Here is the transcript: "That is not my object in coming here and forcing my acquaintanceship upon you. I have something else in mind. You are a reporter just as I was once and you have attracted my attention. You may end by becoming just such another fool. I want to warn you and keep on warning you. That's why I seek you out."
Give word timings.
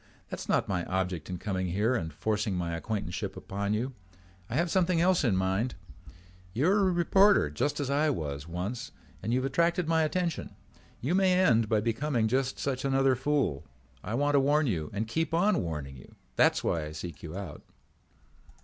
"That 0.31 0.39
is 0.39 0.49
not 0.49 0.67
my 0.67 0.83
object 0.85 1.29
in 1.29 1.37
coming 1.37 1.67
here 1.67 1.93
and 1.93 2.11
forcing 2.11 2.55
my 2.55 2.75
acquaintanceship 2.75 3.37
upon 3.37 3.75
you. 3.75 3.93
I 4.49 4.55
have 4.55 4.71
something 4.71 4.99
else 4.99 5.23
in 5.23 5.35
mind. 5.37 5.75
You 6.53 6.69
are 6.71 6.79
a 6.79 6.91
reporter 6.91 7.51
just 7.51 7.79
as 7.79 7.91
I 7.91 8.09
was 8.09 8.47
once 8.47 8.93
and 9.21 9.31
you 9.31 9.37
have 9.37 9.45
attracted 9.45 9.87
my 9.87 10.01
attention. 10.01 10.55
You 11.01 11.13
may 11.13 11.33
end 11.33 11.69
by 11.69 11.81
becoming 11.81 12.27
just 12.27 12.57
such 12.57 12.83
another 12.83 13.13
fool. 13.15 13.63
I 14.03 14.15
want 14.15 14.33
to 14.33 14.39
warn 14.39 14.65
you 14.65 14.89
and 14.91 15.07
keep 15.07 15.35
on 15.35 15.61
warning 15.61 15.97
you. 15.97 16.15
That's 16.35 16.63
why 16.63 16.85
I 16.85 16.93
seek 16.93 17.21
you 17.21 17.37
out." 17.37 17.61